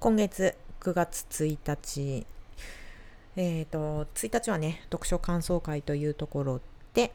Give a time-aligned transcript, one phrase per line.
[0.00, 2.26] 今月9月1日、
[3.36, 6.60] えっ、ー、と、1日はね、読書感想会というところ
[6.94, 7.12] で、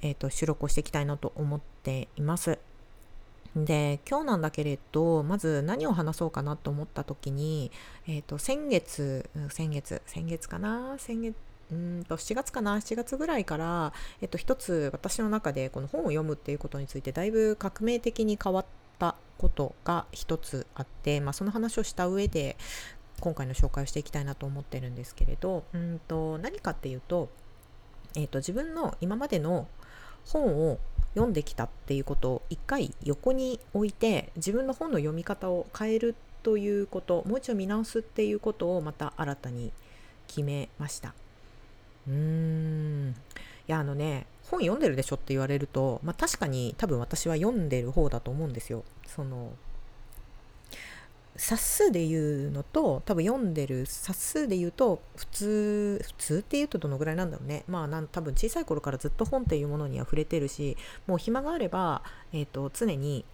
[0.00, 2.58] えっ、ー、と、収録をしていきたいなと思っています。
[3.54, 7.70] で、今日なんだけれど、まず何を話そうかなと思った時に、
[8.06, 10.96] えっ、ー、と、先月、先月、先月かな？
[10.98, 11.36] 先月、
[11.72, 18.85] うんと7月かな？7月ぐらいから、えっと、一つ私の中でこの本を読むっていうことについてだいぶ革命的に変わった
[19.38, 22.56] ことが一つあって、まあ、その話をした上で
[23.20, 27.28] 今回の紹介をしていきたいなと思ってるんですけれどうんと何かっていうと,、
[28.14, 29.68] えーと、自分の今までの
[30.26, 30.78] 本を
[31.14, 39.72] 読んできたっていうことを一回横に置いて自分の本の読み方を変えるということもう一度見直すっていうことをまた新たに
[40.26, 41.14] 決めました。
[42.06, 43.14] うーん
[43.68, 48.84] いやあのね本読んでるでしょって言われると、まあ、確かに多分私は読んでる方だと思うんですよ。
[49.06, 49.52] その
[51.36, 57.64] 冊数で言うのと多分読んでる冊数で言うと普通普通っていうとどのぐらいなんだろうね。
[57.68, 63.24] まあなん多分小さい頃からずっと本っていうものには触れてるしもう暇があれば、えーと常に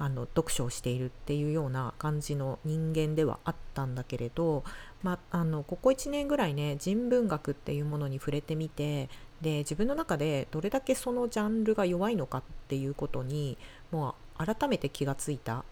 [0.00, 4.64] あの読書をしているっていうような感じの人間ではあったんだけれど、
[5.02, 9.10] まあ、あのここ1年ぐらいね人文学っていうものに触れてみて
[9.42, 13.58] で自分の中でどれだけそのジャンルが弱いのかっていうことに
[13.90, 15.64] もう改めて気がついた。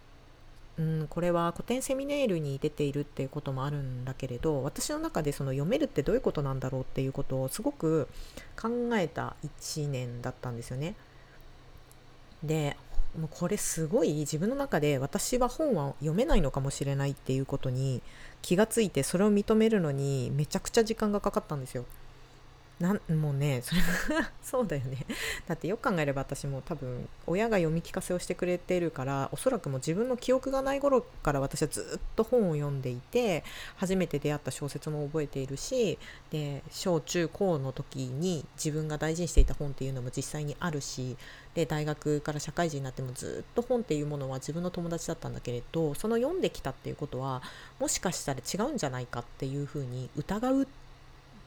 [0.79, 8.07] うん、これは古典セミネールに出ているっていうこともあるんだけれど私の中でその読めるってどういうことなんだろうっていうことをすごく
[8.61, 10.95] 考えた1年だったんですよね。
[12.45, 12.77] で
[13.19, 18.01] もうこれすごい自分の中で私は本は読めないのかもしれないっていうことに
[18.43, 21.85] 気がついてそれを認めるのにめちゃくちゃ時間がかかったんですよ。
[22.81, 23.81] なんもうねそれ
[24.43, 25.05] そうだよね。
[25.47, 33.43] だってよく考えれば私も多分親が読み聞かせをしてくれてるからおそらくもう自分の記憶がない頃から私はずっと本を読んでいて
[33.77, 35.99] 初めて出会った小説も覚えているし
[36.31, 41.17] で小中高の時に自分が大事にしていた本っていうのも実際にあるし
[41.55, 47.43] で大学から社会人になってもずっと本っていうものは自分の友達だったんだけれどその読んできたっていうことは
[47.81, 50.78] もしかしたら違うんじゃないかっていうふうに疑うって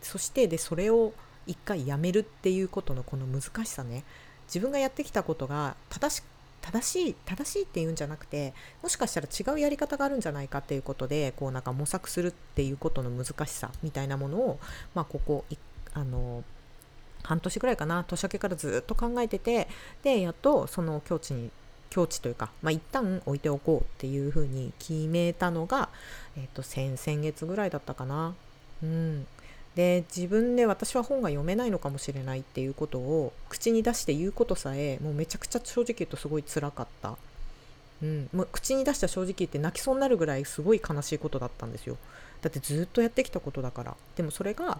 [0.01, 1.13] そしてでそれを
[1.47, 4.03] 一回やめるっていうことのこの難しさね
[4.47, 6.23] 自分がやってきたことが正し
[6.61, 8.53] 正しい正しいっていうんじゃなくて
[8.83, 14.59] もしかしたら違うやり方があるんじゃないかっていうことでこうなんか模索するっていうことの難しさみたいなものを、
[14.93, 15.43] まあ、ここ
[15.93, 16.43] あの
[17.23, 19.67] 半年ぐらいかな年明けからずっと考えてて
[20.03, 21.51] でやっとその境地に
[21.89, 25.89] 境地というか、まあ、一旦置いておこうっていうふうに決めたのが、
[26.37, 28.33] えっと、先々月ぐらいだったかな。
[28.81, 29.27] うん、
[29.75, 37.15] で自分で私は本が読めないのかもしれないっていうことを口に出して言うことさえもうめちゃくちゃ正直言うとすごい辛かった、
[38.03, 41.97] うん、もう口に出した正直言って泣きそうになるぐらいすごい悲しいことだったんですよ。
[42.41, 43.95] だってずっとやってきたことだから。
[44.15, 44.79] でもそれが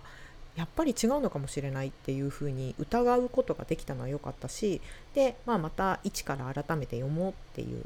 [0.56, 4.82] やっぱり違うのかもしれないっていうふうに疑うことができたのは良かったし
[5.14, 7.86] で、まあ、また一から改めて読もうっていう、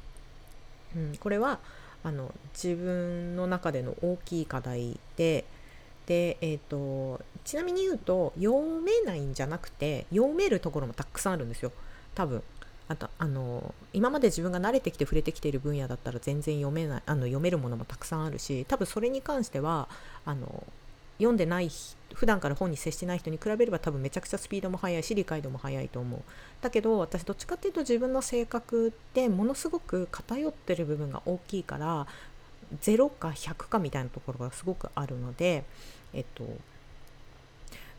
[0.96, 1.60] うん、これは
[2.04, 5.46] あの自分の中での大きい課題で
[6.06, 11.72] で、えーと、ちなみに言うと読めないんじゃなくて読めるところもたくさんあるんですよ。
[12.14, 12.44] 多分。
[12.88, 19.90] あとあの今まで自分が慣れてきて触れてきている分野だったら全然読めないあの読めるものもたくさんあるし多分それに関しては
[20.24, 20.64] あの
[21.18, 21.72] 読んでない
[22.14, 26.22] 普段から本に接してない人に比べれば多分めちゃくちゃスピードも速いし理解度も速いと思う。
[26.62, 32.08] だけど私どっちかっていうと自分の性格ってものすごく偏ってる部分が大きいから
[32.82, 35.64] 0か100かみたいなところがすごくあるので、
[36.14, 36.50] えっと、ま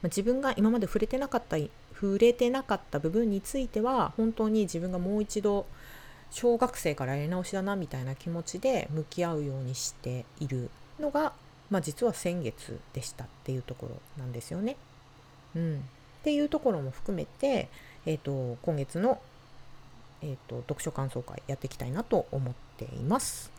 [0.05, 1.57] 自分が今まで触れてなかった
[1.99, 5.67] 触れてなかった部分については本当に自分がもう一度
[6.31, 11.33] 小学生からやり直しだなみたいな気持ちで向き合うようにしているのが、
[11.71, 14.77] まあ、実は先月でしたっていうところなんですよね。
[15.55, 15.79] うん、っ
[16.23, 17.69] ていうところも含めて、
[18.05, 19.21] えーと、今月の、
[20.21, 23.56] えーと読書感想会やっていきたいなと思っています。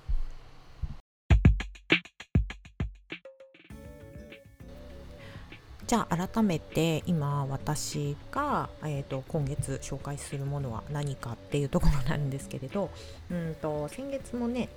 [5.88, 12.90] じゃあ改めて今私が、えーと、今月紹介するものは何かっていうところなんですけれど
[13.32, 14.68] うんと先月もね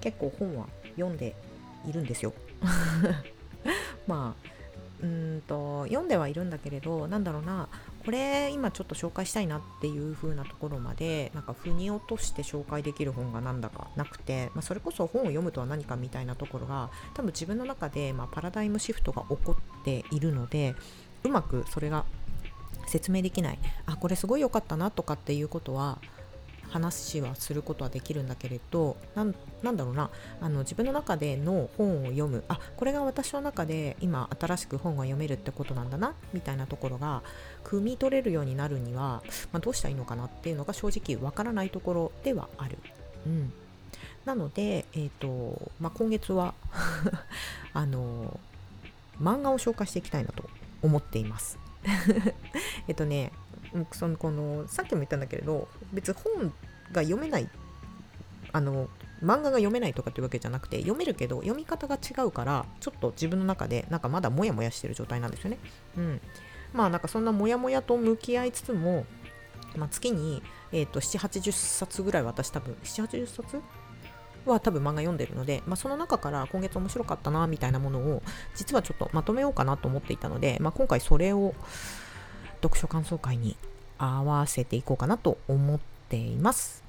[0.00, 0.66] 結構本は
[0.96, 1.36] 読んで
[1.86, 2.32] いるんですよ。
[4.08, 4.50] まあ
[5.02, 7.68] うんと読んではいるんだけれどなんだろうな
[8.04, 20.74] これ今ちょっと紹介したいなっていう風なところまでなんか腑に落として紹介できる本がなんだかなくて、まあ、それこそ本を読むとは何かみたいなところが多分自分の中で、ま、パラダイムシフトが起こているので
[21.24, 22.04] うまくそれが
[22.86, 23.58] 説明できない。
[23.86, 25.98] あこれすごい良かったなとかっていうことは
[26.70, 29.32] 話はすることはできるんだけれどなん
[29.76, 30.10] だろうな。
[30.40, 32.44] あの自分の中での本を読む。
[32.48, 37.22] あこれが私の中で今新しく本が読めるってことなんだなみたいなところが
[37.64, 39.22] 汲み取れるようになるには、
[39.52, 42.78] まあ、どうしたらいいのかなっていうのが正直わからないところではある。
[43.26, 43.52] うん。
[44.24, 46.54] なので、えーとまあ、今月は
[47.72, 48.38] あの
[49.20, 50.44] 漫画を紹介していきたいなと
[50.82, 51.58] 思っています。
[52.88, 53.32] えっとね
[53.92, 56.52] そのこのさっきも言ったんだけれど別に本
[56.92, 57.48] が読めない
[58.52, 58.88] あの
[59.22, 65.58] 漫画が読めないとかっていうわけじゃなくて読めるけど読み方が違うからちょっと自分の中でなんかまだモヤモヤしてる状態なんですよね。
[65.96, 66.20] うん、
[66.72, 69.04] まあなんかそんなモヤモヤと向き合いつつも、
[69.76, 73.60] まあ、月に、えーと、780冊ぐらい私多分780冊
[74.46, 78.22] は多分漫画読んでるので、まあ、その中から今月面白かったなみたいなものを
[78.54, 81.54] 実はちょっとまとめようかなと思っていたので、まあ、今回それを
[82.62, 83.56] 読書感想会に
[83.98, 86.82] 合わせていこうかなと思っています。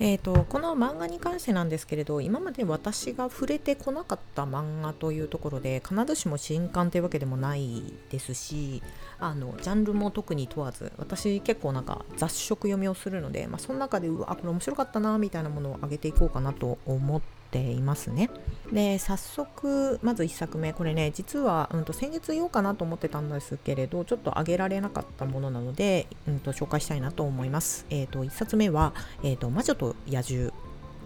[0.00, 8.82] えーと、この漫画に関してなんですけれど今まで私が触れてこなかった漫画というところで必ずしも新刊というわけでもないですし
[9.20, 18.30] あのジャンルも特に問わず私結構なんか雑色読みをするので、まあ、その中でうわこれ面白かったなみたいなものを上げていこうかなと思ってていますね。
[18.72, 27.86] で早速まず1作目これね実は、うん、と先月言おうかなと思ってたんですけれどちょっと上げられなかったものなので、うんと、紹介したいなと思います。
[27.90, 28.92] えーと、1冊目は、
[29.22, 30.52] えーと「魔女と野獣」っ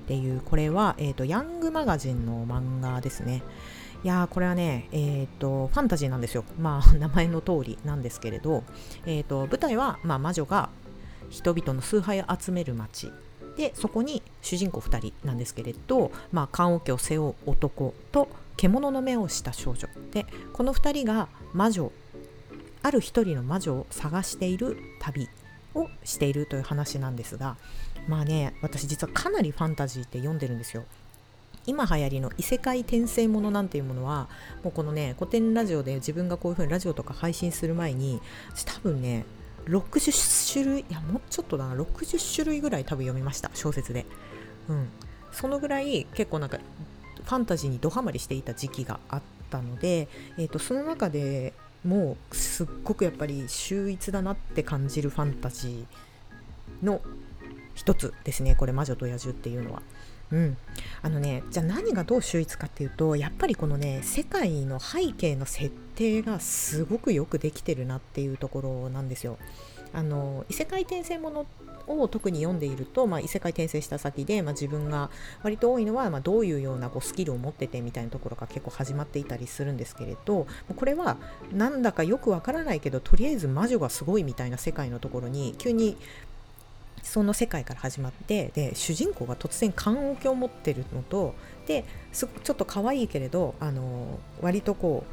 [0.06, 3.42] ていうこれは、えーと、ヤングマガジンの漫画ですね。
[4.04, 6.44] いやーこれはね、えーと、ファンタジーなんですよ。
[6.58, 8.62] まあ 名前の通りなんですけれど、
[9.04, 10.70] えーと、舞台は、まあ、魔女が
[11.28, 13.12] 人々の崇拝を集める街
[13.58, 19.88] でそこに主人公2人なんですけれど、まあ、棺桶を背負う男と獣の目をした少女。
[20.12, 21.90] でこの2人が魔女
[22.82, 25.28] ある一人の魔女を探している旅
[25.75, 27.56] をしているという話なんですが
[28.06, 30.84] まあね私実はかなりファンタジーって読んでるんですよ。
[31.66, 34.28] 今流行りの異世界転生ものなんていうものは
[34.62, 38.20] もうこのね古典ラジオで自分がこういう風にラジオとか配信する前に
[38.64, 39.26] 多分ね
[39.68, 44.06] 60種類いやもうちょっとだな60種類ぐらい多分読みました小説で
[44.68, 44.88] うん
[45.32, 51.52] そのぐらい結構なんかファンタジーにドハマりしていた時期があったので、えーと、その中で
[51.84, 57.02] もうすっごくやっぱり秀逸だなって感じるファンタジーの
[57.74, 59.82] 一つですねこれ「魔女と野獣」っていうのは。
[60.30, 60.56] うん、
[61.02, 69.38] あのねじゃあ何がどう秀逸かっていうとやっぱりこのね世界の背景の設定がすごくよくできてるなっていうところなんですよ。
[69.94, 71.46] あの異世界転生もの
[71.86, 75.10] を特に読んでいると、まあ、異世界転生した先で、まあ、自分が
[75.42, 80.46] 割と多いのは、まあ、どういうようなこうスキルを持っててみたいなところが結構始まっていたりするんですけれど
[80.76, 81.16] これは
[81.52, 85.96] なんだかよくわからないけどとりあえず魔女がすごいみたいな世界のところに急に
[87.08, 91.34] その世界から始まってで主人公が突然棺桶を持ってるのと
[91.66, 95.05] ですちょっと可愛いけれどあの割とこ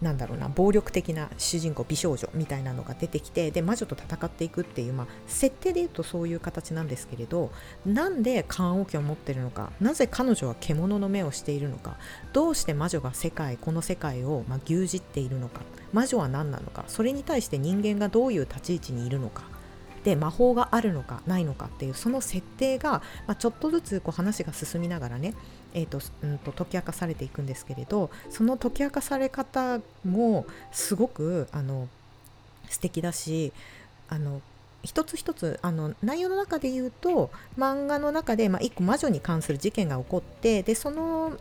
[0.00, 7.50] うなんだろうな暴力的な主人公美少女みたいなのが出てきてで魔女と戦っていくっていう、まあ、設定で言うとそういう形なんですけれど
[7.84, 11.98] なんで棺桶を持ってるのかなぜ彼女は獣の目をしているのか
[12.32, 15.60] どうして魔女が世界この世界を、まあ、牛耳っているのか
[15.92, 19.53] 魔女は何なのかそれに対して人間がどういう立ち位置にいるのか
[20.04, 25.34] で魔法があるのかないのかっていうその設定が、まあ、ちょっとずつこう話が進みながらね、
[25.72, 31.88] えーとうんと、解き明かされていくんですけれどその解き明かされ方もすごくあの
[32.68, 33.52] 素敵だし
[34.08, 34.42] あの
[34.82, 41.32] 一つ一つあの内容の中で言うと漫画の中で、まあ、1個魔女に関する事件が起こってでその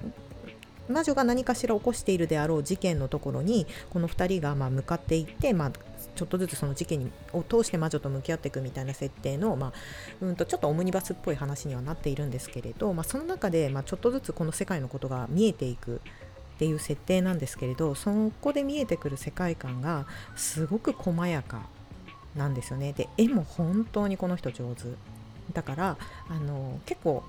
[0.90, 5.72] 魔女が何かしら起こしているであろう事件のところにこの2人がま向かっていって、まあ、
[6.16, 9.74] ちょっとずつその事件を通して魔女と向き合っていくみたいな設定の、まあ、
[10.22, 16.02] うんとちょっとオムニバスっぽい話にはなっているんですけれど、まあ、その中で、ま、ちょっとずつこの世界のことが見えていく
[16.56, 18.12] っていう設定なんですけれどそ
[18.42, 21.68] こで見えてくる世界観がすごく細やか
[22.36, 22.94] なんですよね。
[22.94, 24.84] で絵も本当にこの人上手。
[25.52, 25.98] だから
[26.30, 27.24] あの結構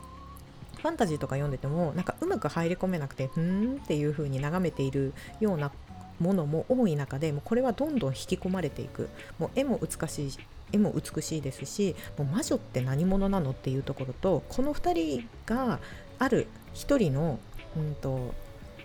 [0.85, 5.73] ファンタジーとか読んでてもなんかうまく入り込めなくてふーんっていう風に眺めているような
[6.21, 9.09] ものも多い中でもうこれはどんどん引き込まれていく。
[9.38, 10.31] もう絵も美しい
[10.73, 15.79] 絵も美しいですしもう魔女って何者なのっていうところとこの2人が
[16.19, 17.38] ある1人の、
[17.79, 18.35] うんと、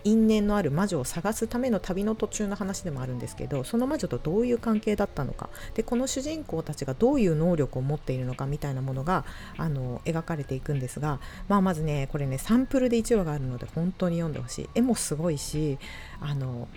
[0.04, 9.24] 因縁のある魔女を探すための旅の途中の話でもあるんですけどその魔女とどういう関係だったのかでこの主人公たちがどういう能力を持っているのかみたいなものが
[9.56, 15.78] あの描かれていくんですが、まあ、まずねこれねサンプルで1話があるので本当に読んでほしい絵もすごいし
[16.20, 16.68] あの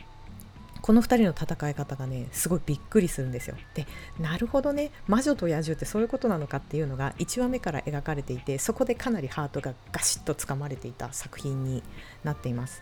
[0.83, 3.55] この2人の戦い方がねすごいびっくりするんですよ。
[3.73, 3.87] で
[4.19, 11.81] なるほどね魔女と野獣ってそういうことなのかっていうのが1話目から描かれていてそこでかなりハートがガシッとつかまれていた作品に
[12.25, 12.81] なっています。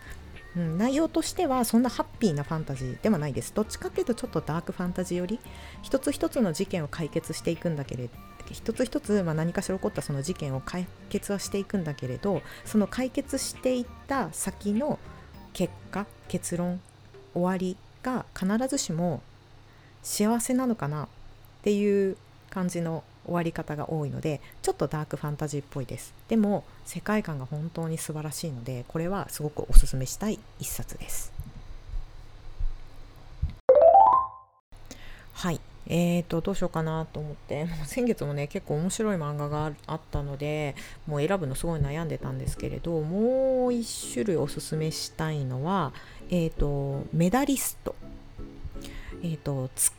[0.55, 3.53] うん、内容としてはそんなハッピーなファンタジーではないです。
[3.53, 5.39] どっちかっていうとちょっとダークファンタジーより
[5.81, 8.11] 一つ一つの事件を解決していくんだけれど
[8.51, 14.99] 一つ一つ、まあ、何かしら起こったその事件を解決はしていくんだけれどその解決していった先の
[15.53, 16.81] 結果結論
[17.33, 19.21] 終わりが必ずしも
[20.03, 21.07] 幸せなのかなっ
[21.63, 22.17] ていう
[22.49, 26.13] 感じの終わり方が多いのでちょっとダークファンタジーっぽいです。
[26.27, 31.31] でも世界観が本当に素晴らしいのでこれはすごくおすすめしたい一冊です。
[35.33, 35.59] はい。
[35.87, 37.67] えーとどうしようかなと思って。
[37.85, 40.75] 先月もね結構面白い漫画があったので
[41.07, 45.91] もう選ぶのすごい悩んでたんですけれどもう一種類おすすめしたいのは
[46.33, 47.93] えーと、メダリスト、
[49.21, 49.91] えーとつ、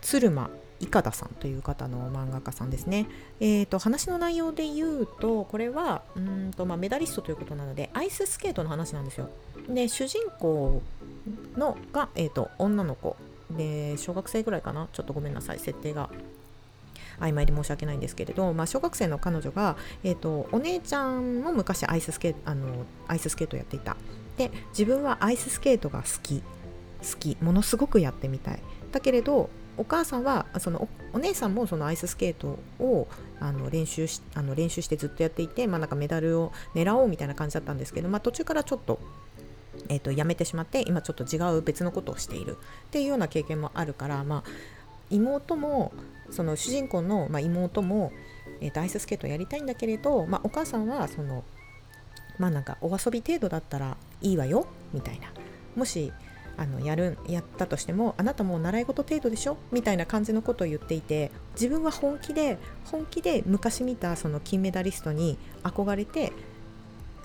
[0.00, 0.48] 鶴間
[0.80, 3.06] いかださんという方の漫画家さんですね。
[3.40, 9.30] えーと、話の内容で言うとこれはうんと、まあ、メダリストということなのでアイススケートの話なんですよ。
[9.68, 10.82] で主人公
[11.56, 13.16] のが、えー、と女の子。
[13.50, 14.88] で小学生ぐらいかな？
[14.92, 15.58] ちょっとごめんなさい。
[15.58, 16.10] 設定が
[17.20, 22.66] 曖昧で申し訳ないんですけれど、まあ、小学生の彼女が、えーと、お姉ちゃんも昔アイススケートあの
[23.06, 23.96] アイススケートをやっていた。
[24.36, 26.40] で自分はアイススケートが好き。
[26.40, 27.36] 好き。
[27.40, 28.60] ものすごくやってみたい。
[28.90, 33.08] だけれどお母さんはそのお姉さんもそのアイススケートを
[33.40, 39.00] あの練習しあの練習してずっとやっていて、まあ、なんかメダルを狙おうみたいな感じだったんですけど、まあ、途中からちょっと,、
[39.88, 44.42] えーと、やめてしまって今ちょっと違う別のことをしているっていうような経験もあるから、まあ、
[45.10, 45.92] 妹も
[46.30, 48.12] その主人公の、まあ、妹も、
[48.60, 51.44] えーとアイススケートやりたいんだけれど、まあ、お母さんはその
[52.38, 55.28] まあなんかお遊び程度だったらいいわよみたいな。
[55.76, 56.12] もし
[56.56, 59.56] あのやるやったとしてもあなたも習い事程度でしょ？
[59.72, 66.32] みたいな感じのことを言っていて自分は本気で本気で昔見たその金メダリストに憧れて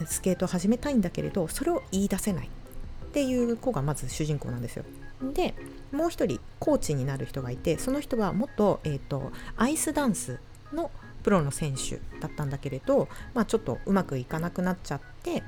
[0.05, 4.85] スケートを始めたいんだけれどそれを言い出せないっていう子がまず主人公なんですよ。
[5.33, 5.53] で
[5.91, 10.39] もう一人コーチになる人がいてその人はもっと,、えーとアイスダンス
[10.71, 10.91] の
[11.23, 15.43] プロの選手だったんだけれど、まあ、ちょっとうまくいかなくなっちゃって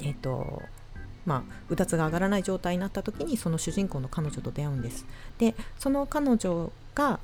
[0.00, 0.62] えっ、ー、と
[1.28, 5.04] まあ、うたつが上がらない状態になった時にその主人公の彼女と出会うんです。
[5.36, 7.20] でその彼女が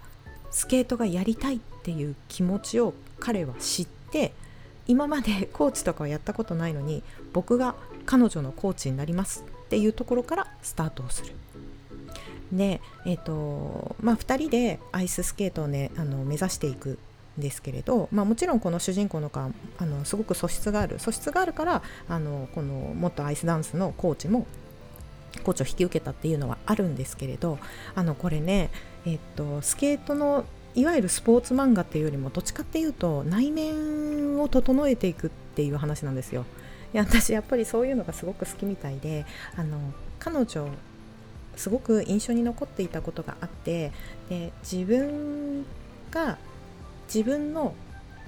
[0.51, 4.35] スケートがやりたいっていう気持ちを彼は知って
[4.87, 11.33] 今までコーチとかはやったことないのに僕が彼女のコーチになりますっていうところからスタートをする。
[12.53, 16.99] で、えーとまあ、2人でアイススケートを、ね、あの目指していく
[17.39, 24.47] ですけれど、まあ、もちろんこの主人公の子はあのすごく素質がある素質があるからあのこの元アイスダンスのコーチも
[25.43, 27.59] コーチを引き受けたっていうのはあるんですけれど
[27.95, 28.71] あのこれね、
[29.05, 30.45] えっと、スケートの
[30.77, 36.45] いわゆるスポーツ漫画っていうよりもどっちかっていうと内面を整えていくっていう話なんですよ。
[36.93, 39.27] いや私やっぱりそういうのがすごく好きみたいで
[39.57, 39.79] あの
[40.21, 40.69] 彼女
[41.57, 43.93] すごく印象に残っていたことがあって
[44.29, 45.65] で自分
[46.11, 46.39] が
[47.15, 47.75] 自分の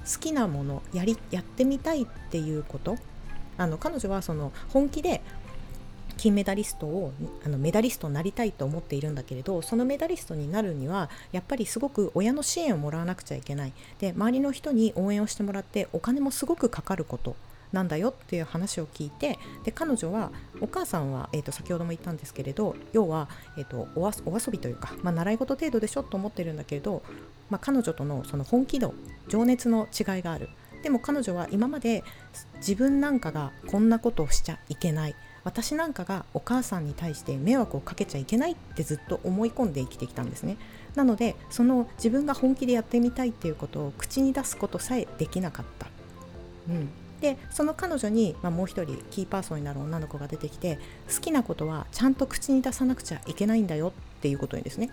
[0.04, 2.96] 好きなものやりやってみたいっていうこと。
[3.58, 5.22] あの彼女はその本気で
[6.18, 7.12] 金メダリストを
[7.44, 13.72] あのメダリストになりたいと思っているんだけれどそのメダリストになるにはやっぱりすごく親の支援をもらわなくちゃいけない。
[13.98, 17.34] で周りの人に応援をしてもらってお金もすごくかかること
[17.72, 23.28] なんだよっていう話を聞いてで彼女はお母さんは、えーと、先ほども言ったんですけれど要は、
[23.58, 27.02] えーと、お遊びというか、まあ、習い事程度でしょと思ってるんだけれど、
[27.50, 28.94] まあ、彼女とのその本気度
[29.28, 30.48] 情熱の違いがある。
[30.82, 32.04] でも彼女は今まで
[32.58, 35.14] 自分なんかがこんなことをしちゃいけない。
[35.42, 40.56] 私なんかがお母さんに対して迷惑をかけちゃいけないってずっと思い込んで生きてきたんですね。
[40.96, 45.86] なのでその自分が本気でやってみたいっていうことを口に出すことさえできなかった、
[46.68, 46.88] うん、
[47.20, 50.78] でその彼女に、まあ、もう一人キーパーソンになる女の子が出てきて
[51.14, 54.90] 好きなことはちゃんと口に出さなくちゃいけないんだよっていうことにですね。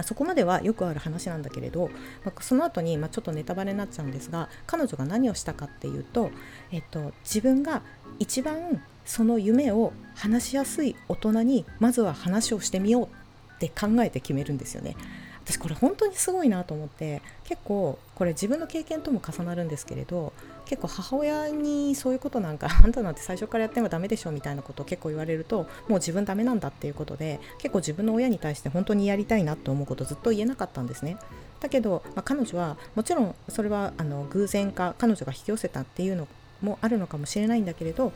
[0.00, 1.90] まあ、そこまではよくある話なんだけれど、
[2.24, 6.30] まあ、その後に、まあ、ちょっとネタバレになっちゃうんですが彼女が何をしたかっていうと、
[6.72, 7.82] えっと、自分が
[8.18, 13.08] 一番その夢を話しやすい大人にまずは話をしてみよう
[13.56, 14.96] って考えて決めるんですよね。
[15.44, 20.32] 私これ本当にすごいなと思って結構これ自分の経験とも重なるんですけれど
[20.70, 31.16] 結構母親にそういうことなんかあんたなんて最初からやってもダメでしょみたいなことを結構言われるともう自分ダメなんだっていうことで結構自分の親に対して本当にやりたいなと思うことずっと言えなかったんですね。
[31.58, 36.28] だけど、まあ、彼女はもちろんそれはあの偶然か彼女が引き寄せたっていうの
[36.62, 38.12] もあるのかもしれないんだけれど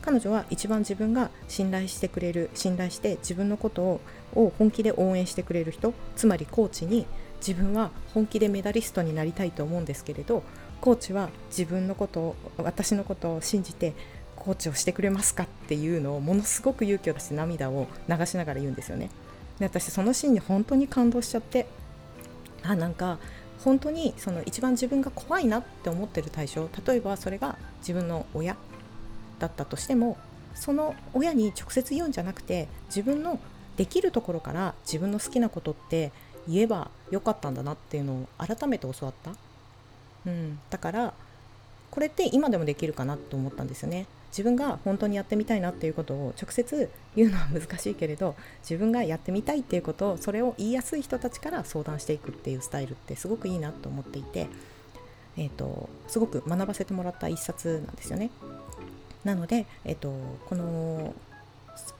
[0.00, 4.00] 彼女は一番自分が信頼してくれる信頼して自分のことを
[4.34, 7.06] を本気で応援してくれる人つまりコーチに
[7.46, 10.42] 自分は本気でメダリストになりたいと思うんですけれど
[10.80, 13.94] コーチは自分のことを私のことを信じて
[14.36, 19.10] コーチをしてくれますかっていうのをものすごく勇気を出して涙を流しながら言うんですよね。
[19.58, 21.66] で私そのシーンに本当に感動しちゃって
[22.62, 23.18] あなんか
[23.64, 28.56] 本当にその一番自分が怖いなって思ってる対象例えばそれが自分の親
[29.38, 30.16] だったとしても
[30.54, 33.40] その親に直接言うんじゃなくて自分の
[33.76, 36.12] できるところから自分の好きなことって
[36.48, 39.32] 言えばよかったんだなっていうのを改めて教わった、
[40.28, 41.14] うん、だから
[41.90, 54.48] これって今でもできるかなと思ったんですよね自分が本当にやってみたいなっていうことを直接言うのは難しいけれど自分がやってみたいっていうことをそれを言いやすい人たちから相談していくっていうスタイルってすごくいいなと思っていて、
[55.38, 58.30] えーと、すごく学ばせてもらった一冊なんですよね。
[59.24, 60.12] なので、えーと、
[60.46, 61.14] この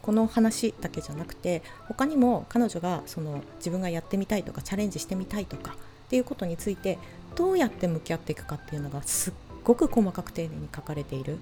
[0.02, 6.98] この話だけじゃなくて他にも彼女がその自分がやってみたいとかチャレンジしてみたいとかっていうことについて
[7.38, 11.38] どうやって向き合っていくかっていうのがすっごく細かく丁寧に書かれている。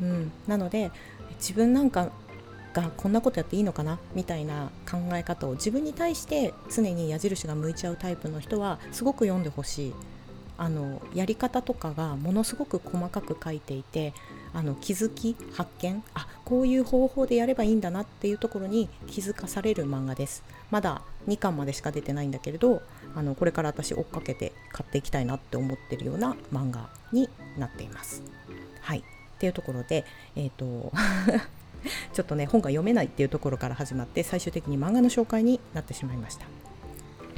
[0.00, 0.90] うん、なので
[1.38, 2.10] 自分なんか
[2.72, 9.94] がこんなことやっていいのかなみたいな考え方を自分に対して常に矢印が向いちゃうタイプの人はすごく読んでほしい。
[10.56, 14.14] あのやり方とかがものすごく細かく書いていて
[14.52, 20.42] あの気づき発見あこういう方法でやればいいんだなっていうところに気づかされる漫画です。
[20.70, 22.82] まだ2巻までしか出てないんだけれど
[23.14, 28.22] あのこれから私追っかけて買っていきたいなって思ってるような漫画になっています
[28.80, 29.02] はいっ
[29.38, 30.04] ていうところで、
[30.36, 30.92] えーと
[32.12, 36.46] ちょっとね本が読めないっていうところから始まって最終的に漫画の紹介になってしまいました。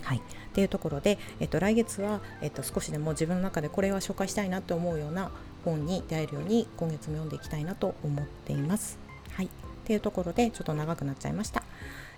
[0.03, 0.21] はい、っ
[0.55, 5.33] ていうところで、えっと、来月は、えっと、少しでも自分の中でこれは紹介したいなと思うような
[5.65, 8.99] 本に出会えるように今月も読んでいきたいなと思っています。
[9.33, 9.49] はい、っ
[9.85, 11.65] ていうところでちょっと長くなっちゃいました。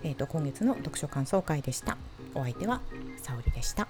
[0.03, 1.97] えっと、今月の読書感想会でした。
[2.35, 2.83] お相手は
[3.19, 3.88] 沙織でした。